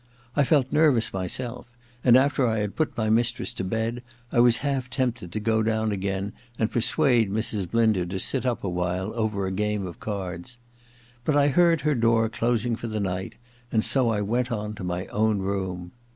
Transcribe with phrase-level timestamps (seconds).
[0.35, 1.67] I felt nervous myself,
[2.03, 5.61] and after I had put my mistress to bed I was half tempted to go
[5.61, 7.69] down again and persuade Mrs.
[7.69, 10.57] Blinder to sit up a while over a game of cards.
[11.23, 13.35] But I heard her door closing for the night
[13.71, 15.91] and so I went on to my own room.